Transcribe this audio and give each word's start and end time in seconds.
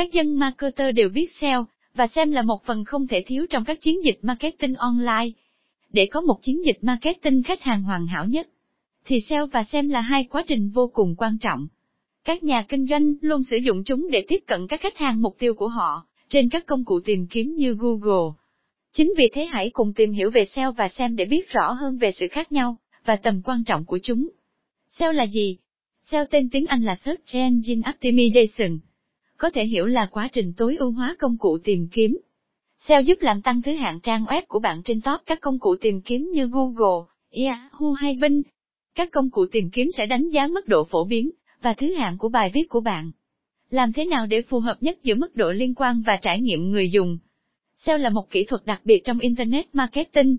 Các 0.00 0.12
dân 0.12 0.38
marketer 0.38 0.94
đều 0.94 1.08
biết 1.08 1.26
SEO, 1.40 1.66
và 1.94 2.06
xem 2.06 2.30
là 2.30 2.42
một 2.42 2.64
phần 2.64 2.84
không 2.84 3.06
thể 3.06 3.22
thiếu 3.26 3.46
trong 3.50 3.64
các 3.64 3.80
chiến 3.80 4.04
dịch 4.04 4.18
marketing 4.22 4.74
online. 4.74 5.30
Để 5.92 6.06
có 6.10 6.20
một 6.20 6.42
chiến 6.42 6.64
dịch 6.64 6.78
marketing 6.82 7.42
khách 7.42 7.62
hàng 7.62 7.82
hoàn 7.82 8.06
hảo 8.06 8.24
nhất, 8.24 8.48
thì 9.04 9.20
SEO 9.20 9.46
và 9.46 9.64
SEM 9.64 9.88
là 9.88 10.00
hai 10.00 10.24
quá 10.24 10.42
trình 10.46 10.70
vô 10.70 10.90
cùng 10.94 11.14
quan 11.18 11.38
trọng. 11.38 11.66
Các 12.24 12.42
nhà 12.42 12.62
kinh 12.68 12.86
doanh 12.86 13.14
luôn 13.20 13.42
sử 13.42 13.56
dụng 13.56 13.84
chúng 13.84 14.10
để 14.10 14.24
tiếp 14.28 14.38
cận 14.46 14.66
các 14.66 14.80
khách 14.80 14.98
hàng 14.98 15.22
mục 15.22 15.36
tiêu 15.38 15.54
của 15.54 15.68
họ, 15.68 16.06
trên 16.28 16.48
các 16.48 16.66
công 16.66 16.84
cụ 16.84 17.00
tìm 17.04 17.26
kiếm 17.26 17.54
như 17.54 17.76
Google. 17.78 18.32
Chính 18.92 19.12
vì 19.16 19.28
thế 19.32 19.44
hãy 19.44 19.70
cùng 19.70 19.92
tìm 19.94 20.12
hiểu 20.12 20.30
về 20.30 20.44
SEO 20.44 20.72
và 20.72 20.88
SEM 20.88 21.16
để 21.16 21.24
biết 21.24 21.48
rõ 21.48 21.72
hơn 21.72 21.98
về 21.98 22.12
sự 22.12 22.28
khác 22.28 22.52
nhau, 22.52 22.76
và 23.04 23.16
tầm 23.16 23.42
quan 23.44 23.64
trọng 23.64 23.84
của 23.84 23.98
chúng. 24.02 24.28
SEO 24.88 25.12
là 25.12 25.26
gì? 25.26 25.58
SEO 26.02 26.24
tên 26.30 26.48
tiếng 26.50 26.66
Anh 26.66 26.82
là 26.82 26.96
Search 26.96 27.32
Engine 27.32 27.90
Optimization. 27.90 28.78
Có 29.40 29.50
thể 29.50 29.64
hiểu 29.64 29.86
là 29.86 30.06
quá 30.06 30.28
trình 30.32 30.52
tối 30.56 30.76
ưu 30.76 30.90
hóa 30.90 31.16
công 31.18 31.36
cụ 31.38 31.58
tìm 31.64 31.88
kiếm. 31.92 32.18
SEO 32.76 33.02
giúp 33.02 33.18
làm 33.20 33.42
tăng 33.42 33.62
thứ 33.62 33.72
hạng 33.72 34.00
trang 34.00 34.24
web 34.24 34.42
của 34.48 34.58
bạn 34.58 34.82
trên 34.84 35.00
top 35.00 35.20
các 35.26 35.40
công 35.40 35.58
cụ 35.58 35.76
tìm 35.80 36.00
kiếm 36.00 36.30
như 36.32 36.46
Google, 36.46 37.06
Yahoo 37.30 37.92
hay 37.96 38.18
Bing. 38.20 38.42
Các 38.94 39.10
công 39.12 39.30
cụ 39.30 39.46
tìm 39.52 39.70
kiếm 39.70 39.86
sẽ 39.96 40.06
đánh 40.06 40.28
giá 40.28 40.46
mức 40.46 40.68
độ 40.68 40.84
phổ 40.84 41.04
biến 41.04 41.30
và 41.62 41.74
thứ 41.74 41.94
hạng 41.94 42.18
của 42.18 42.28
bài 42.28 42.50
viết 42.54 42.68
của 42.68 42.80
bạn. 42.80 43.10
Làm 43.70 43.92
thế 43.92 44.04
nào 44.04 44.26
để 44.26 44.42
phù 44.42 44.60
hợp 44.60 44.76
nhất 44.80 44.98
giữa 45.02 45.14
mức 45.14 45.36
độ 45.36 45.50
liên 45.50 45.74
quan 45.74 46.02
và 46.06 46.18
trải 46.22 46.40
nghiệm 46.40 46.70
người 46.70 46.90
dùng? 46.90 47.18
SEO 47.74 47.98
là 47.98 48.10
một 48.10 48.30
kỹ 48.30 48.44
thuật 48.44 48.62
đặc 48.66 48.80
biệt 48.84 49.00
trong 49.04 49.18
Internet 49.18 49.66
Marketing, 49.72 50.36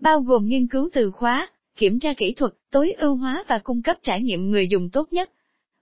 bao 0.00 0.20
gồm 0.20 0.46
nghiên 0.46 0.66
cứu 0.66 0.88
từ 0.92 1.10
khóa, 1.10 1.48
kiểm 1.76 1.98
tra 1.98 2.14
kỹ 2.14 2.34
thuật, 2.36 2.52
tối 2.70 2.92
ưu 2.92 3.16
hóa 3.16 3.44
và 3.48 3.58
cung 3.58 3.82
cấp 3.82 3.96
trải 4.02 4.22
nghiệm 4.22 4.50
người 4.50 4.68
dùng 4.68 4.90
tốt 4.90 5.12
nhất. 5.12 5.30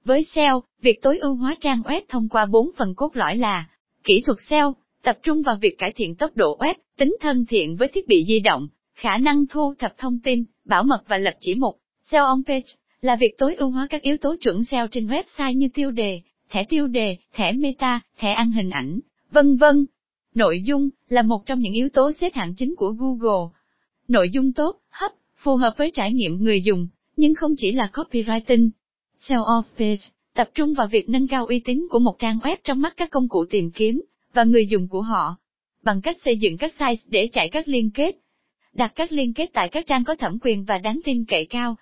Với 0.04 0.22
SEO, 0.22 0.62
việc 0.80 1.02
tối 1.02 1.18
ưu 1.18 1.34
hóa 1.34 1.56
trang 1.60 1.82
web 1.82 2.00
thông 2.08 2.28
qua 2.28 2.46
bốn 2.46 2.70
phần 2.76 2.94
cốt 2.94 3.16
lõi 3.16 3.36
là 3.36 3.68
kỹ 4.04 4.22
thuật 4.26 4.38
SEO, 4.50 4.74
tập 5.02 5.18
trung 5.22 5.42
vào 5.42 5.56
việc 5.60 5.78
cải 5.78 5.92
thiện 5.92 6.14
tốc 6.14 6.36
độ 6.36 6.58
web, 6.58 6.74
tính 6.96 7.16
thân 7.20 7.46
thiện 7.46 7.76
với 7.76 7.88
thiết 7.88 8.08
bị 8.08 8.24
di 8.28 8.40
động, 8.40 8.68
khả 8.94 9.18
năng 9.18 9.46
thu 9.46 9.74
thập 9.78 9.98
thông 9.98 10.18
tin, 10.18 10.44
bảo 10.64 10.82
mật 10.82 11.04
và 11.08 11.18
lập 11.18 11.34
chỉ 11.40 11.54
mục. 11.54 11.78
SEO 12.02 12.24
on 12.24 12.42
page 12.46 12.66
là 13.00 13.16
việc 13.16 13.38
tối 13.38 13.54
ưu 13.54 13.70
hóa 13.70 13.86
các 13.90 14.02
yếu 14.02 14.16
tố 14.16 14.36
chuẩn 14.40 14.64
SEO 14.64 14.86
trên 14.86 15.06
website 15.06 15.52
như 15.52 15.68
tiêu 15.74 15.90
đề, 15.90 16.20
thẻ 16.50 16.64
tiêu 16.64 16.86
đề, 16.86 17.16
thẻ 17.32 17.52
meta, 17.52 18.00
thẻ 18.18 18.32
ăn 18.32 18.52
hình 18.52 18.70
ảnh, 18.70 19.00
vân 19.30 19.56
vân. 19.56 19.86
Nội 20.34 20.62
dung 20.62 20.88
là 21.08 21.22
một 21.22 21.46
trong 21.46 21.58
những 21.58 21.72
yếu 21.72 21.88
tố 21.88 22.12
xếp 22.12 22.34
hạng 22.34 22.54
chính 22.54 22.74
của 22.76 22.90
Google. 22.90 23.52
Nội 24.08 24.30
dung 24.30 24.52
tốt, 24.52 24.80
hấp, 24.90 25.12
phù 25.36 25.56
hợp 25.56 25.74
với 25.76 25.90
trải 25.94 26.12
nghiệm 26.12 26.44
người 26.44 26.62
dùng, 26.62 26.88
nhưng 27.16 27.34
không 27.34 27.54
chỉ 27.56 27.72
là 27.72 27.90
copywriting. 27.92 28.70
SEO 29.28 29.42
of 29.44 29.62
page 29.78 30.02
tập 30.34 30.50
trung 30.54 30.74
vào 30.74 30.86
việc 30.86 31.08
nâng 31.08 31.28
cao 31.28 31.46
uy 31.46 31.60
tín 31.64 31.86
của 31.90 31.98
một 31.98 32.18
trang 32.18 32.38
web 32.38 32.56
trong 32.64 32.80
mắt 32.80 32.94
các 32.96 33.10
công 33.10 33.28
cụ 33.28 33.44
tìm 33.50 33.70
kiếm 33.70 34.02
và 34.32 34.44
người 34.44 34.66
dùng 34.66 34.88
của 34.88 35.02
họ 35.02 35.36
bằng 35.82 36.00
cách 36.00 36.16
xây 36.24 36.36
dựng 36.36 36.56
các 36.56 36.72
site 36.72 37.02
để 37.06 37.28
chạy 37.32 37.48
các 37.48 37.68
liên 37.68 37.90
kết, 37.90 38.16
đặt 38.72 38.92
các 38.94 39.12
liên 39.12 39.34
kết 39.34 39.50
tại 39.52 39.68
các 39.68 39.86
trang 39.86 40.04
có 40.04 40.14
thẩm 40.14 40.38
quyền 40.42 40.64
và 40.64 40.78
đáng 40.78 41.00
tin 41.04 41.24
cậy 41.24 41.46
cao. 41.46 41.76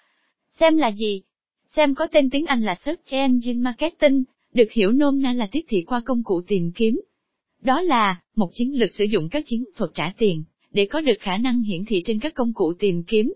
Xem 0.50 0.76
là 0.76 0.90
gì? 0.92 1.22
Xem 1.76 1.94
có 1.94 2.06
tên 2.06 2.30
tiếng 2.30 2.46
Anh 2.46 2.62
là 2.62 2.74
Search 2.74 3.10
Engine 3.10 3.60
Marketing, 3.60 4.24
được 4.52 4.72
hiểu 4.72 4.92
nôm 4.92 5.22
na 5.22 5.32
là 5.32 5.46
tiếp 5.52 5.60
thị 5.68 5.84
qua 5.86 6.00
công 6.04 6.22
cụ 6.24 6.40
tìm 6.46 6.72
kiếm. 6.74 7.00
Đó 7.60 7.80
là, 7.80 8.20
một 8.36 8.50
chiến 8.54 8.78
lược 8.78 8.92
sử 8.92 9.04
dụng 9.04 9.28
các 9.28 9.44
chiến 9.46 9.64
thuật 9.76 9.90
trả 9.94 10.12
tiền, 10.18 10.44
để 10.70 10.86
có 10.86 11.00
được 11.00 11.16
khả 11.20 11.36
năng 11.36 11.62
hiển 11.62 11.84
thị 11.84 12.02
trên 12.04 12.20
các 12.20 12.34
công 12.34 12.52
cụ 12.54 12.72
tìm 12.78 13.02
kiếm. 13.02 13.32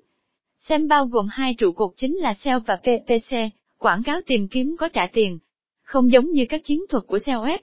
SEM 0.57 0.89
bao 0.89 1.07
gồm 1.07 1.27
hai 1.31 1.55
trụ 1.55 1.73
cột 1.73 1.91
chính 1.97 2.17
là 2.17 2.35
SEO 2.35 2.61
và 2.61 2.77
PPC, 2.77 3.37
quảng 3.85 4.03
cáo 4.03 4.21
tìm 4.27 4.49
kiếm 4.49 4.77
có 4.79 4.89
trả 4.89 5.07
tiền. 5.07 5.39
Không 5.83 6.13
giống 6.13 6.31
như 6.31 6.47
các 6.49 6.61
chiến 6.65 6.81
thuật 6.89 7.05
của 7.07 7.19
SEO 7.19 7.45
web. 7.45 7.59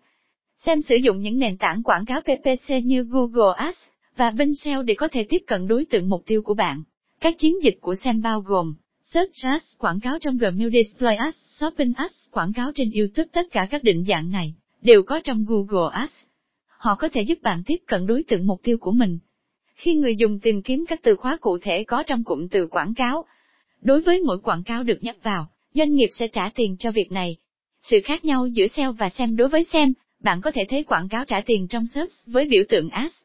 SEM 0.55 0.81
sử 0.81 0.95
dụng 0.95 1.21
những 1.21 1.39
nền 1.39 1.57
tảng 1.57 1.83
quảng 1.83 2.05
cáo 2.05 2.21
PPC 2.21 2.83
như 2.83 3.03
Google 3.03 3.53
Ads 3.55 3.77
và 4.17 4.31
Bing 4.31 4.55
SEO 4.55 4.83
để 4.83 4.93
có 4.93 5.07
thể 5.07 5.25
tiếp 5.29 5.37
cận 5.47 5.67
đối 5.67 5.85
tượng 5.85 6.09
mục 6.09 6.23
tiêu 6.25 6.41
của 6.41 6.53
bạn. 6.53 6.83
Các 7.19 7.37
chiến 7.37 7.63
dịch 7.63 7.77
của 7.81 7.95
SEM 8.03 8.21
bao 8.21 8.41
gồm 8.41 8.75
Search 9.01 9.31
Ads 9.43 9.77
quảng 9.79 9.99
cáo 9.99 10.19
trong 10.19 10.37
Gmail 10.37 10.69
Display 10.73 11.15
Ads, 11.15 11.37
Shopping 11.37 11.93
Ads 11.93 12.29
quảng 12.31 12.53
cáo 12.53 12.71
trên 12.75 12.91
YouTube 12.91 13.29
tất 13.33 13.47
cả 13.51 13.67
các 13.69 13.83
định 13.83 14.05
dạng 14.07 14.31
này 14.31 14.53
đều 14.81 15.03
có 15.03 15.19
trong 15.23 15.45
Google 15.47 15.97
Ads. 15.97 16.23
Họ 16.67 16.95
có 16.95 17.09
thể 17.09 17.21
giúp 17.21 17.37
bạn 17.41 17.63
tiếp 17.65 17.77
cận 17.87 18.07
đối 18.07 18.23
tượng 18.23 18.47
mục 18.47 18.59
tiêu 18.63 18.77
của 18.77 18.91
mình. 18.91 19.19
Khi 19.75 19.95
người 19.95 20.15
dùng 20.15 20.39
tìm 20.39 20.61
kiếm 20.61 20.85
các 20.87 20.99
từ 21.03 21.15
khóa 21.15 21.37
cụ 21.41 21.57
thể 21.61 21.83
có 21.83 22.03
trong 22.07 22.23
cụm 22.23 22.47
từ 22.47 22.67
quảng 22.67 22.93
cáo, 22.93 23.25
đối 23.81 24.01
với 24.01 24.21
mỗi 24.21 24.39
quảng 24.39 24.63
cáo 24.63 24.83
được 24.83 24.97
nhắc 25.01 25.15
vào, 25.23 25.47
doanh 25.73 25.93
nghiệp 25.93 26.09
sẽ 26.11 26.27
trả 26.27 26.49
tiền 26.55 26.75
cho 26.79 26.91
việc 26.91 27.11
này. 27.11 27.37
Sự 27.81 27.97
khác 28.03 28.25
nhau 28.25 28.47
giữa 28.47 28.67
SEO 28.67 28.91
và 28.91 29.09
SEM 29.09 29.35
đối 29.35 29.47
với 29.47 29.63
SEM, 29.63 29.93
bạn 30.19 30.41
có 30.41 30.51
thể 30.51 30.65
thấy 30.69 30.83
quảng 30.83 31.09
cáo 31.09 31.25
trả 31.25 31.41
tiền 31.41 31.67
trong 31.67 31.85
search 31.85 32.11
với 32.25 32.47
biểu 32.47 32.63
tượng 32.69 32.89
ads. 32.89 33.21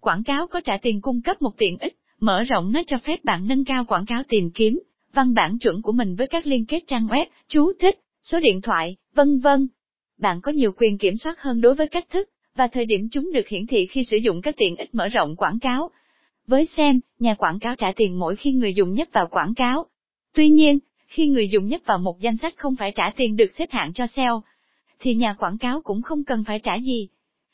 Quảng 0.00 0.22
cáo 0.24 0.46
có 0.46 0.60
trả 0.60 0.76
tiền 0.76 1.00
cung 1.00 1.22
cấp 1.22 1.42
một 1.42 1.52
tiện 1.58 1.78
ích, 1.78 1.96
mở 2.20 2.42
rộng 2.42 2.72
nó 2.72 2.82
cho 2.86 2.98
phép 2.98 3.24
bạn 3.24 3.48
nâng 3.48 3.64
cao 3.64 3.84
quảng 3.84 4.06
cáo 4.06 4.22
tìm 4.28 4.50
kiếm, 4.50 4.80
văn 5.12 5.34
bản 5.34 5.58
chuẩn 5.58 5.82
của 5.82 5.92
mình 5.92 6.16
với 6.16 6.26
các 6.26 6.46
liên 6.46 6.66
kết 6.66 6.80
trang 6.86 7.06
web, 7.06 7.26
chú 7.48 7.72
thích, 7.80 7.98
số 8.22 8.40
điện 8.40 8.60
thoại, 8.60 8.96
vân 9.14 9.38
vân. 9.38 9.68
Bạn 10.18 10.40
có 10.40 10.52
nhiều 10.52 10.72
quyền 10.76 10.98
kiểm 10.98 11.16
soát 11.16 11.40
hơn 11.40 11.60
đối 11.60 11.74
với 11.74 11.88
cách 11.88 12.10
thức 12.10 12.28
và 12.54 12.66
thời 12.66 12.84
điểm 12.84 13.08
chúng 13.12 13.32
được 13.32 13.48
hiển 13.48 13.66
thị 13.66 13.86
khi 13.86 14.04
sử 14.04 14.16
dụng 14.16 14.42
các 14.42 14.54
tiện 14.58 14.76
ích 14.76 14.94
mở 14.94 15.08
rộng 15.08 15.36
quảng 15.36 15.58
cáo. 15.58 15.90
Với 16.46 16.66
xem, 16.66 17.00
nhà 17.18 17.34
quảng 17.34 17.58
cáo 17.58 17.76
trả 17.76 17.92
tiền 17.96 18.18
mỗi 18.18 18.36
khi 18.36 18.52
người 18.52 18.74
dùng 18.74 18.94
nhấp 18.94 19.08
vào 19.12 19.26
quảng 19.26 19.54
cáo. 19.54 19.86
Tuy 20.34 20.48
nhiên, 20.48 20.78
khi 21.06 21.26
người 21.26 21.48
dùng 21.48 21.66
nhấp 21.66 21.80
vào 21.84 21.98
một 21.98 22.20
danh 22.20 22.36
sách 22.36 22.54
không 22.56 22.76
phải 22.76 22.92
trả 22.94 23.10
tiền 23.10 23.36
được 23.36 23.52
xếp 23.58 23.70
hạng 23.70 23.92
cho 23.92 24.06
SEO, 24.06 24.42
thì 25.00 25.14
nhà 25.14 25.34
quảng 25.34 25.58
cáo 25.58 25.82
cũng 25.82 26.02
không 26.02 26.24
cần 26.24 26.44
phải 26.44 26.58
trả 26.58 26.78
gì. 26.78 27.08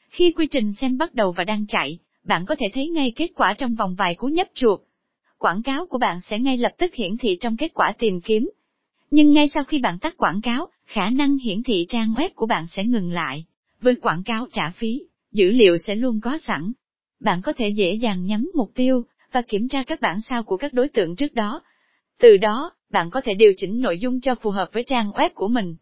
Khi 0.09 0.33
quy 0.33 0.47
trình 0.47 0.73
xem 0.73 0.99
bắt 0.99 1.15
đầu 1.15 1.33
và 1.33 1.45
đang 1.45 1.67
chạy, 1.67 1.99
bạn 2.25 2.47
có 2.47 2.55
thể 2.59 2.67
thấy 2.75 2.89
ngay 2.89 3.13
kết 3.17 3.29
quả 3.35 3.55
trong 3.59 3.75
vòng 3.75 3.95
vài 3.95 4.15
cú 4.15 4.27
nhấp 4.27 4.47
chuột 4.55 4.81
quảng 5.39 5.63
cáo 5.63 5.87
của 5.87 5.99
bạn 5.99 6.21
sẽ 6.21 6.39
ngay 6.39 6.57
lập 6.57 6.73
tức 6.79 6.95
hiển 6.95 7.17
thị 7.17 7.37
trong 7.41 7.57
kết 7.57 7.75
quả 7.75 7.93
tìm 7.99 8.21
kiếm. 8.21 8.51
Nhưng 9.11 9.33
ngay 9.33 9.49
sau 9.49 9.65
khi 9.65 9.79
bạn 9.79 9.99
tắt 9.99 10.17
quảng 10.17 10.41
cáo, 10.41 10.69
khả 10.87 11.11
năng 11.11 11.37
hiển 11.39 11.63
thị 11.63 11.87
trang 11.89 12.15
web 12.15 12.29
của 12.35 12.47
bạn 12.47 12.67
sẽ 12.67 12.85
ngừng 12.85 13.13
lại. 13.13 13.45
Với 13.81 13.95
quảng 13.95 14.23
cáo 14.23 14.47
trả 14.53 14.71
phí, 14.71 15.03
dữ 15.33 15.51
liệu 15.51 15.79
sẽ 15.79 15.95
luôn 15.95 16.21
có 16.23 16.39
sẵn. 16.39 16.73
Bạn 17.21 17.43
có 17.43 17.53
thể 17.53 17.69
dễ 17.69 17.95
dàng 17.95 18.27
nhắm 18.27 18.51
mục 18.55 18.71
tiêu 18.75 19.05
và 19.33 19.43
kiểm 19.43 19.69
tra 19.69 19.83
các 19.83 20.01
bản 20.01 20.21
sao 20.21 20.43
của 20.43 20.57
các 20.57 20.73
đối 20.73 20.89
tượng 20.89 21.17
trước 21.17 21.35
đó. 21.35 21.63
Từ 22.19 22.37
đó, 22.37 22.73
bạn 22.91 23.11
có 23.11 23.21
thể 23.21 23.35
điều 23.35 23.53
chỉnh 23.57 23.81
nội 23.81 23.99
dung 23.99 24.21
cho 24.21 24.35
phù 24.35 24.51
hợp 24.51 24.69
với 24.73 24.83
trang 24.83 25.11
web 25.11 25.31
của 25.35 25.49
mình. 25.49 25.77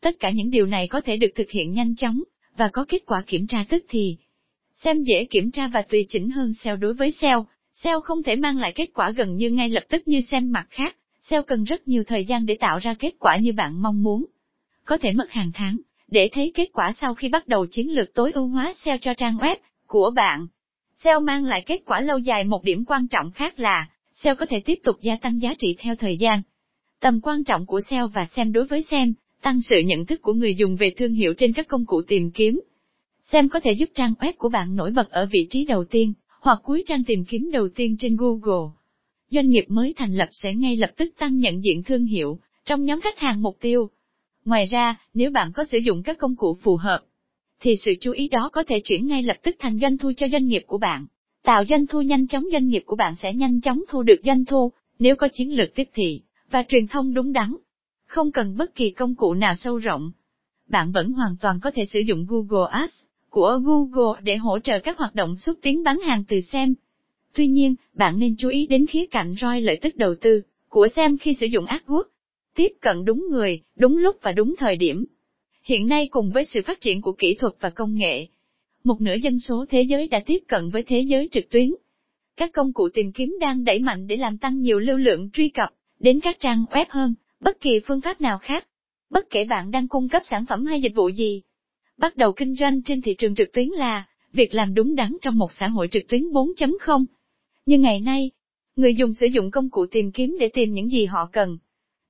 Tất 0.00 0.16
cả 0.20 0.30
những 0.30 0.50
điều 0.50 0.66
này 0.66 0.88
có 0.88 1.00
thể 1.00 1.16
được 1.16 1.30
thực 1.34 1.50
hiện 1.50 1.72
nhanh 1.72 1.96
chóng 1.96 2.22
và 2.56 2.68
có 2.68 2.84
kết 2.88 3.02
quả 3.06 3.22
kiểm 3.26 3.46
tra 3.46 3.64
tức 3.68 3.84
thì. 3.88 4.16
Xem 4.72 5.02
dễ 5.02 5.24
kiểm 5.30 5.50
tra 5.50 5.68
và 5.68 5.82
tùy 5.82 6.06
chỉnh 6.08 6.30
hơn 6.30 6.54
SEO 6.54 6.76
đối 6.76 6.94
với 6.94 7.10
SEO, 7.10 7.46
SEO 7.72 8.00
không 8.00 8.22
thể 8.22 8.36
mang 8.36 8.58
lại 8.58 8.72
kết 8.74 8.90
quả 8.94 9.10
gần 9.10 9.36
như 9.36 9.50
ngay 9.50 9.68
lập 9.68 9.82
tức 9.88 10.08
như 10.08 10.20
xem 10.20 10.52
mặt 10.52 10.66
khác, 10.70 10.96
SEO 11.20 11.42
cần 11.42 11.64
rất 11.64 11.88
nhiều 11.88 12.04
thời 12.04 12.24
gian 12.24 12.46
để 12.46 12.56
tạo 12.60 12.78
ra 12.78 12.94
kết 12.94 13.14
quả 13.18 13.36
như 13.36 13.52
bạn 13.52 13.82
mong 13.82 14.02
muốn. 14.02 14.24
Có 14.84 14.98
thể 14.98 15.12
mất 15.12 15.30
hàng 15.30 15.50
tháng, 15.54 15.76
để 16.08 16.28
thấy 16.32 16.52
kết 16.54 16.68
quả 16.72 16.92
sau 16.92 17.14
khi 17.14 17.28
bắt 17.28 17.48
đầu 17.48 17.66
chiến 17.66 17.90
lược 17.90 18.14
tối 18.14 18.32
ưu 18.32 18.48
hóa 18.48 18.72
SEO 18.84 18.98
cho 19.00 19.14
trang 19.14 19.36
web 19.36 19.56
của 19.86 20.10
bạn. 20.10 20.46
SEO 20.94 21.20
mang 21.20 21.44
lại 21.44 21.62
kết 21.66 21.82
quả 21.86 22.00
lâu 22.00 22.18
dài 22.18 22.44
một 22.44 22.64
điểm 22.64 22.84
quan 22.84 23.08
trọng 23.08 23.30
khác 23.30 23.58
là, 23.58 23.88
SEO 24.22 24.34
có 24.34 24.46
thể 24.46 24.60
tiếp 24.60 24.78
tục 24.84 24.96
gia 25.02 25.16
tăng 25.16 25.42
giá 25.42 25.54
trị 25.58 25.76
theo 25.78 25.94
thời 25.96 26.16
gian. 26.16 26.42
Tầm 27.00 27.20
quan 27.20 27.44
trọng 27.44 27.66
của 27.66 27.80
SEO 27.90 28.08
và 28.08 28.26
SEM 28.26 28.52
đối 28.52 28.64
với 28.64 28.84
SEM, 28.90 29.14
tăng 29.42 29.60
sự 29.60 29.76
nhận 29.84 30.06
thức 30.06 30.22
của 30.22 30.32
người 30.32 30.54
dùng 30.54 30.76
về 30.76 30.90
thương 30.96 31.12
hiệu 31.12 31.34
trên 31.36 31.52
các 31.52 31.68
công 31.68 31.86
cụ 31.86 32.02
tìm 32.02 32.30
kiếm. 32.30 32.60
SEM 33.22 33.48
có 33.48 33.60
thể 33.60 33.72
giúp 33.72 33.88
trang 33.94 34.14
web 34.20 34.32
của 34.38 34.48
bạn 34.48 34.76
nổi 34.76 34.90
bật 34.90 35.10
ở 35.10 35.26
vị 35.30 35.46
trí 35.50 35.64
đầu 35.64 35.84
tiên, 35.84 36.12
hoặc 36.40 36.60
cuối 36.62 36.84
trang 36.86 37.04
tìm 37.04 37.24
kiếm 37.24 37.50
đầu 37.52 37.68
tiên 37.68 37.96
trên 38.00 38.16
Google. 38.16 38.70
Doanh 39.30 39.48
nghiệp 39.48 39.64
mới 39.68 39.94
thành 39.96 40.14
lập 40.14 40.28
sẽ 40.32 40.54
ngay 40.54 40.76
lập 40.76 40.90
tức 40.96 41.14
tăng 41.18 41.38
nhận 41.38 41.64
diện 41.64 41.82
thương 41.82 42.04
hiệu 42.04 42.38
trong 42.64 42.84
nhóm 42.84 43.00
khách 43.00 43.18
hàng 43.18 43.42
mục 43.42 43.56
tiêu. 43.60 43.90
Ngoài 44.44 44.66
ra, 44.66 44.96
nếu 45.14 45.30
bạn 45.30 45.52
có 45.54 45.64
sử 45.64 45.78
dụng 45.78 46.02
các 46.02 46.18
công 46.18 46.36
cụ 46.36 46.56
phù 46.62 46.76
hợp, 46.76 47.00
thì 47.60 47.76
sự 47.76 47.90
chú 48.00 48.12
ý 48.12 48.28
đó 48.28 48.50
có 48.52 48.62
thể 48.62 48.80
chuyển 48.80 49.06
ngay 49.06 49.22
lập 49.22 49.36
tức 49.42 49.56
thành 49.58 49.78
doanh 49.78 49.98
thu 49.98 50.12
cho 50.16 50.28
doanh 50.28 50.46
nghiệp 50.46 50.62
của 50.66 50.78
bạn. 50.78 51.06
Tạo 51.46 51.64
doanh 51.68 51.86
thu 51.86 52.02
nhanh 52.02 52.26
chóng 52.26 52.44
doanh 52.52 52.68
nghiệp 52.68 52.82
của 52.86 52.96
bạn 52.96 53.14
sẽ 53.22 53.34
nhanh 53.34 53.60
chóng 53.60 53.82
thu 53.88 54.02
được 54.02 54.20
doanh 54.24 54.44
thu, 54.44 54.72
nếu 54.98 55.16
có 55.16 55.28
chiến 55.32 55.56
lược 55.56 55.74
tiếp 55.74 55.88
thị 55.94 56.20
và 56.50 56.64
truyền 56.68 56.86
thông 56.86 57.14
đúng 57.14 57.32
đắn. 57.32 57.56
Không 58.06 58.32
cần 58.32 58.56
bất 58.56 58.74
kỳ 58.74 58.90
công 58.90 59.14
cụ 59.14 59.34
nào 59.34 59.54
sâu 59.54 59.78
rộng. 59.78 60.10
Bạn 60.68 60.92
vẫn 60.92 61.12
hoàn 61.12 61.36
toàn 61.40 61.60
có 61.62 61.70
thể 61.70 61.86
sử 61.86 62.00
dụng 62.00 62.26
Google 62.28 62.70
Ads 62.70 63.02
của 63.30 63.60
Google 63.64 64.20
để 64.22 64.36
hỗ 64.36 64.58
trợ 64.58 64.72
các 64.78 64.98
hoạt 64.98 65.14
động 65.14 65.36
xúc 65.36 65.58
tiến 65.62 65.82
bán 65.82 66.00
hàng 66.00 66.24
từ 66.28 66.40
SEM. 66.40 66.74
Tuy 67.34 67.46
nhiên, 67.46 67.74
bạn 67.94 68.18
nên 68.18 68.34
chú 68.38 68.48
ý 68.48 68.66
đến 68.66 68.86
khía 68.86 69.06
cạnh 69.10 69.34
roi 69.40 69.60
lợi 69.60 69.78
tức 69.82 69.96
đầu 69.96 70.14
tư 70.20 70.42
của 70.68 70.88
SEM 70.96 71.18
khi 71.18 71.34
sử 71.40 71.46
dụng 71.46 71.64
AdWords. 71.64 72.08
Tiếp 72.54 72.72
cận 72.80 73.04
đúng 73.04 73.26
người, 73.30 73.62
đúng 73.76 73.96
lúc 73.96 74.16
và 74.22 74.32
đúng 74.32 74.54
thời 74.58 74.76
điểm. 74.76 75.04
Hiện 75.62 75.86
nay 75.86 76.08
cùng 76.10 76.30
với 76.30 76.44
sự 76.44 76.60
phát 76.66 76.80
triển 76.80 77.02
của 77.02 77.12
kỹ 77.12 77.34
thuật 77.34 77.52
và 77.60 77.70
công 77.70 77.94
nghệ, 77.94 78.26
một 78.86 79.00
nửa 79.00 79.14
dân 79.22 79.38
số 79.38 79.64
thế 79.68 79.82
giới 79.82 80.08
đã 80.08 80.20
tiếp 80.26 80.38
cận 80.48 80.70
với 80.70 80.82
thế 80.82 81.00
giới 81.00 81.28
trực 81.32 81.44
tuyến. 81.50 81.70
Các 82.36 82.52
công 82.52 82.72
cụ 82.72 82.88
tìm 82.94 83.12
kiếm 83.12 83.36
đang 83.40 83.64
đẩy 83.64 83.78
mạnh 83.78 84.06
để 84.06 84.16
làm 84.16 84.38
tăng 84.38 84.60
nhiều 84.60 84.78
lưu 84.78 84.96
lượng 84.96 85.30
truy 85.30 85.48
cập 85.48 85.70
đến 86.00 86.20
các 86.20 86.36
trang 86.40 86.64
web 86.70 86.86
hơn, 86.88 87.14
bất 87.40 87.60
kỳ 87.60 87.80
phương 87.86 88.00
pháp 88.00 88.20
nào 88.20 88.38
khác. 88.38 88.66
Bất 89.10 89.30
kể 89.30 89.44
bạn 89.44 89.70
đang 89.70 89.88
cung 89.88 90.08
cấp 90.08 90.22
sản 90.24 90.44
phẩm 90.48 90.64
hay 90.64 90.80
dịch 90.80 90.94
vụ 90.94 91.08
gì, 91.08 91.42
bắt 91.98 92.16
đầu 92.16 92.32
kinh 92.32 92.54
doanh 92.54 92.82
trên 92.82 93.02
thị 93.02 93.14
trường 93.18 93.34
trực 93.34 93.52
tuyến 93.52 93.68
là 93.68 94.06
việc 94.32 94.54
làm 94.54 94.74
đúng 94.74 94.94
đắn 94.94 95.16
trong 95.22 95.38
một 95.38 95.52
xã 95.52 95.68
hội 95.68 95.88
trực 95.90 96.02
tuyến 96.08 96.22
4.0. 96.22 97.04
Nhưng 97.66 97.82
ngày 97.82 98.00
nay, 98.00 98.30
người 98.76 98.94
dùng 98.94 99.14
sử 99.14 99.26
dụng 99.26 99.50
công 99.50 99.70
cụ 99.70 99.86
tìm 99.86 100.12
kiếm 100.12 100.36
để 100.40 100.48
tìm 100.48 100.72
những 100.72 100.88
gì 100.88 101.04
họ 101.04 101.28
cần. 101.32 101.58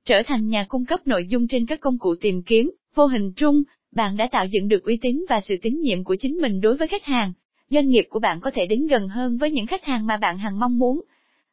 Trở 0.05 0.23
thành 0.27 0.49
nhà 0.49 0.67
cung 0.69 0.85
cấp 0.85 1.07
nội 1.07 1.27
dung 1.27 1.49
trên 1.49 1.67
các 1.67 1.81
công 1.81 1.99
cụ 1.99 2.15
tìm 2.21 2.43
kiếm, 2.43 2.71
vô 2.95 3.07
hình 3.07 3.33
trung, 3.33 3.63
bạn 3.97 4.17
đã 4.17 4.29
tạo 4.33 4.47
dựng 4.47 4.69
được 4.69 4.85
uy 4.85 4.99
tín 5.03 5.25
và 5.29 5.41
sự 5.41 5.57
tín 5.63 5.81
nhiệm 5.81 6.05
của 6.05 6.17
chính 6.17 6.37
mình 6.37 6.61
đối 6.61 6.77
với 6.77 6.89
khách 6.89 7.05
hàng. 7.05 7.33
Doanh 7.71 7.89
nghiệp 7.89 8.07
của 8.11 8.19
bạn 8.19 8.41
có 8.41 8.51
thể 8.55 8.67
đến 8.67 8.87
gần 8.87 9.09
hơn 9.09 9.37
với 9.37 9.51
những 9.51 9.67
khách 9.67 9.85
hàng 9.85 10.07
mà 10.07 10.17
bạn 10.17 10.39
hằng 10.39 10.59
mong 10.59 10.79
muốn. 10.79 11.03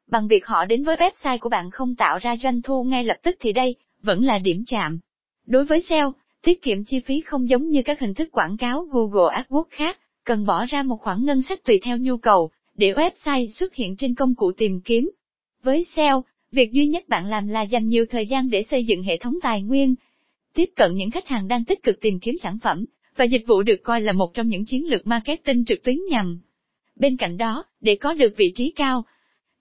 Bằng 0.08 0.28
việc 0.28 0.46
họ 0.46 0.66
đến 0.66 0.84
với 0.84 0.96
website 0.96 1.38
của 1.42 1.50
bạn 1.50 1.70
không 1.72 1.96
tạo 1.96 2.18
ra 2.18 2.36
doanh 2.44 2.62
thu 2.62 2.84
ngay 2.84 3.04
lập 3.04 3.18
tức 3.24 3.38
thì 3.40 3.54
đây 3.54 3.76
vẫn 4.02 4.24
là 4.24 4.40
điểm 4.40 4.64
chạm. 4.68 5.00
Đối 5.46 5.66
với 5.66 5.82
SEO, 5.82 6.14
tiết 6.44 6.62
kiệm 6.62 6.84
chi 6.84 7.00
phí 7.00 7.22
không 7.22 7.50
giống 7.50 7.70
như 7.70 7.82
các 7.84 8.00
hình 8.00 8.14
thức 8.14 8.30
quảng 8.32 8.58
cáo 8.58 8.82
Google 8.82 9.42
AdWords 9.42 9.64
khác, 9.70 9.98
cần 10.24 10.46
bỏ 10.46 10.66
ra 10.66 10.84
một 10.84 10.98
khoản 11.02 11.26
ngân 11.26 11.42
sách 11.42 11.64
tùy 11.64 11.80
theo 11.84 11.98
nhu 11.98 12.18
cầu, 12.18 12.52
để 12.76 12.94
website 12.94 13.50
xuất 13.50 13.76
hiện 13.76 13.96
trên 13.96 14.16
công 14.16 14.36
cụ 14.36 14.52
tìm 14.58 14.82
kiếm. 14.82 15.10
Với 15.64 15.84
SEO, 15.84 16.24
việc 16.52 16.72
duy 16.72 16.88
nhất 16.88 17.10
bạn 17.10 17.26
làm 17.26 17.48
là 17.48 17.62
dành 17.62 17.88
nhiều 17.88 18.06
thời 18.10 18.28
gian 18.28 18.50
để 18.50 18.64
xây 18.64 18.86
dựng 18.86 19.04
hệ 19.04 19.18
thống 19.18 19.36
tài 19.42 19.62
nguyên, 19.62 19.96
tiếp 20.54 20.70
cận 20.76 20.96
những 20.96 21.12
khách 21.12 21.28
hàng 21.28 21.48
đang 21.48 21.66
tích 21.66 21.84
cực 21.84 22.02
tìm 22.02 22.20
kiếm 22.20 22.36
sản 22.44 22.58
phẩm, 22.64 22.86
và 23.16 23.26
dịch 23.26 23.44
vụ 23.48 23.64
được 23.64 23.84
coi 23.84 24.02
là 24.02 24.12
một 24.12 24.34
trong 24.34 24.48
những 24.48 24.66
chiến 24.66 24.90
lược 24.90 25.08
marketing 25.08 25.66
trực 25.66 25.84
tuyến 25.84 25.98
nhằm. 26.10 26.40
Bên 26.96 27.18
cạnh 27.18 27.38
đó, 27.38 27.64
để 27.82 27.96
có 27.96 28.14
được 28.14 28.34
vị 28.38 28.52
trí 28.56 28.72
cao, 28.76 29.04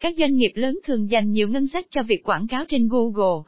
các 0.00 0.15
doanh 0.19 0.37
nghiệp 0.37 0.53
lớn 0.55 0.79
thường 0.85 1.11
dành 1.11 1.31
nhiều 1.31 1.49
ngân 1.49 1.67
sách 1.67 1.87
cho 1.91 2.03
việc 2.03 2.23
quảng 2.25 2.47
cáo 2.47 2.65
trên 2.69 2.89
Google. 2.89 3.43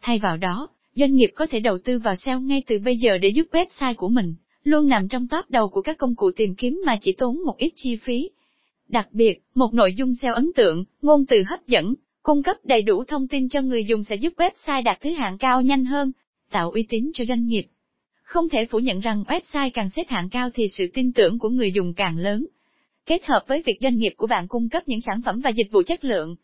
Thay 0.00 0.18
vào 0.18 0.36
đó, 0.36 0.68
doanh 0.94 1.14
nghiệp 1.14 1.30
có 1.34 1.46
thể 1.46 1.60
đầu 1.60 1.78
tư 1.84 1.98
vào 1.98 2.16
SEO 2.16 2.40
ngay 2.40 2.62
từ 2.66 2.78
bây 2.78 2.96
giờ 2.96 3.18
để 3.18 3.28
giúp 3.28 3.46
website 3.52 3.94
của 3.94 4.08
mình 4.08 4.34
luôn 4.64 4.88
nằm 4.88 5.08
trong 5.08 5.28
top 5.28 5.50
đầu 5.50 5.68
của 5.68 5.82
các 5.82 5.98
công 5.98 6.14
cụ 6.14 6.30
tìm 6.36 6.54
kiếm 6.54 6.82
mà 6.86 6.98
chỉ 7.00 7.12
tốn 7.12 7.44
một 7.44 7.56
ít 7.58 7.72
chi 7.76 7.96
phí. 7.96 8.30
Đặc 8.88 9.08
biệt, 9.12 9.42
một 9.54 9.74
nội 9.74 9.94
dung 9.94 10.14
SEO 10.14 10.34
ấn 10.34 10.50
tượng, 10.56 10.84
ngôn 11.02 11.26
từ 11.26 11.42
hấp 11.46 11.66
dẫn, 11.66 11.94
cung 12.22 12.42
cấp 12.42 12.56
đầy 12.64 12.82
đủ 12.82 13.04
thông 13.04 13.28
tin 13.28 13.48
cho 13.48 13.62
người 13.62 13.84
dùng 13.84 14.04
sẽ 14.04 14.16
giúp 14.16 14.32
website 14.36 14.82
đạt 14.84 15.00
thứ 15.00 15.10
hạng 15.10 15.38
cao 15.38 15.62
nhanh 15.62 15.84
hơn, 15.84 16.12
tạo 16.52 16.70
uy 16.70 16.86
tín 16.88 17.10
cho 17.14 17.24
doanh 17.24 17.46
nghiệp. 17.46 17.66
Không 18.22 18.48
thể 18.48 18.66
phủ 18.66 18.78
nhận 18.78 19.00
rằng 19.00 19.24
website 19.28 19.70
càng 19.74 19.90
xếp 19.90 20.08
hạng 20.08 20.28
cao 20.28 20.50
thì 20.54 20.64
sự 20.78 20.84
tin 20.94 21.12
tưởng 21.12 21.38
của 21.38 21.48
người 21.48 21.72
dùng 21.72 21.94
càng 21.94 22.18
lớn. 22.18 22.46
Kết 23.06 23.24
hợp 23.24 23.44
với 23.48 23.62
việc 23.66 23.78
doanh 23.80 23.96
nghiệp 23.96 24.12
của 24.16 24.26
bạn 24.26 24.48
cung 24.48 24.68
cấp 24.68 24.82
những 24.86 25.00
sản 25.00 25.20
phẩm 25.24 25.40
và 25.40 25.50
dịch 25.50 25.72
vụ 25.72 25.82
chất 25.86 26.04
lượng, 26.04 26.36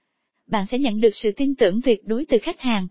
bạn 0.49 0.67
sẽ 0.71 0.79
nhận 0.79 1.01
được 1.01 1.15
sự 1.17 1.33
tin 1.37 1.55
tưởng 1.55 1.83
tuyệt 1.83 2.01
đối 2.05 2.25
từ 2.25 2.39
khách 2.43 2.61
hàng. 2.61 2.89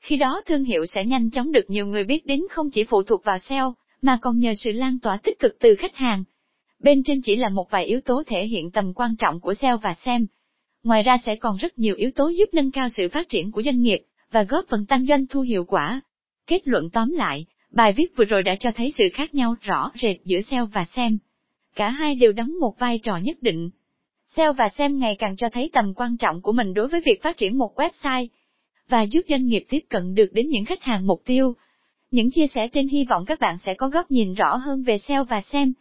Khi 0.00 0.16
đó 0.16 0.42
thương 0.46 0.64
hiệu 0.64 0.86
sẽ 0.86 1.04
nhanh 1.04 1.30
chóng 1.30 1.52
được 1.52 1.70
nhiều 1.70 1.86
người 1.86 2.04
biết 2.04 2.26
đến 2.26 2.40
không 2.50 2.70
chỉ 2.70 2.84
phụ 2.84 3.02
thuộc 3.02 3.24
vào 3.24 3.38
SEO, 3.38 3.74
mà 4.02 4.18
còn 4.22 4.38
nhờ 4.38 4.54
sự 4.54 4.70
lan 4.70 4.98
tỏa 5.00 5.16
tích 5.16 5.38
cực 5.38 5.56
từ 5.60 5.74
khách 5.78 5.96
hàng. 5.96 6.24
Bên 6.78 7.02
trên 7.02 7.20
chỉ 7.22 7.36
là 7.36 7.48
một 7.48 7.70
vài 7.70 7.84
yếu 7.84 8.00
tố 8.00 8.22
thể 8.26 8.46
hiện 8.46 8.70
tầm 8.70 8.94
quan 8.94 9.16
trọng 9.16 9.40
của 9.40 9.54
SEO 9.54 9.78
và 9.78 9.94
SEM. 9.94 10.26
Ngoài 10.82 11.02
ra 11.02 11.18
sẽ 11.26 11.36
còn 11.36 11.56
rất 11.56 11.78
nhiều 11.78 11.94
yếu 11.94 12.10
tố 12.10 12.28
giúp 12.28 12.48
nâng 12.52 12.70
cao 12.70 12.88
sự 12.88 13.08
phát 13.08 13.28
triển 13.28 13.52
của 13.52 13.62
doanh 13.62 13.80
nghiệp, 13.80 14.02
và 14.30 14.42
góp 14.42 14.64
phần 14.68 14.86
tăng 14.86 15.06
doanh 15.06 15.26
thu 15.26 15.40
hiệu 15.40 15.64
quả. 15.64 16.00
Kết 16.46 16.68
luận 16.68 16.90
tóm 16.90 17.10
lại, 17.10 17.46
bài 17.70 17.92
viết 17.92 18.16
vừa 18.16 18.24
rồi 18.24 18.42
đã 18.42 18.56
cho 18.60 18.70
thấy 18.70 18.92
sự 18.98 19.04
khác 19.14 19.34
nhau 19.34 19.54
rõ 19.60 19.90
rệt 20.02 20.16
giữa 20.24 20.40
SEO 20.40 20.66
và 20.66 20.84
SEM. 20.84 21.18
Cả 21.74 21.90
hai 21.90 22.14
đều 22.14 22.32
đóng 22.32 22.60
một 22.60 22.78
vai 22.78 22.98
trò 22.98 23.16
nhất 23.16 23.36
định. 23.40 23.70
SEO 24.26 24.52
và 24.52 24.68
SEM 24.68 24.98
ngày 24.98 25.16
càng 25.16 25.36
cho 25.36 25.48
thấy 25.48 25.70
tầm 25.72 25.94
quan 25.94 26.16
trọng 26.16 26.42
của 26.42 26.52
mình 26.52 26.74
đối 26.74 26.88
với 26.88 27.00
việc 27.06 27.22
phát 27.22 27.36
triển 27.36 27.58
một 27.58 27.74
website, 27.76 28.26
và 28.88 29.02
giúp 29.02 29.20
doanh 29.28 29.46
nghiệp 29.46 29.64
tiếp 29.68 29.80
cận 29.88 30.14
được 30.14 30.32
đến 30.32 30.48
những 30.48 30.64
khách 30.64 30.82
hàng 30.82 31.06
mục 31.06 31.22
tiêu. 31.24 31.54
Những 32.10 32.30
chia 32.30 32.46
sẻ 32.46 32.68
trên 32.68 32.88
hy 32.88 33.04
vọng 33.04 33.24
các 33.24 33.40
bạn 33.40 33.58
sẽ 33.58 33.74
có 33.74 33.88
góc 33.88 34.10
nhìn 34.10 34.34
rõ 34.34 34.56
hơn 34.56 34.82
về 34.82 34.98
SEO 34.98 35.24
và 35.24 35.40
SEM. 35.40 35.72